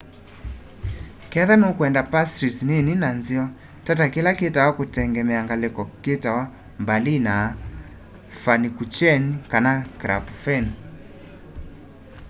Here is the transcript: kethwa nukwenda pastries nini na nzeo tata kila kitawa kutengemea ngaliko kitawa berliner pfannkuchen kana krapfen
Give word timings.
kethwa 1.31 1.55
nukwenda 1.59 2.01
pastries 2.11 2.57
nini 2.69 2.93
na 3.03 3.09
nzeo 3.19 3.45
tata 3.85 4.05
kila 4.13 4.31
kitawa 4.39 4.71
kutengemea 4.77 5.39
ngaliko 5.45 5.81
kitawa 6.03 6.43
berliner 6.85 7.43
pfannkuchen 8.33 9.23
kana 9.51 9.73
krapfen 10.01 10.65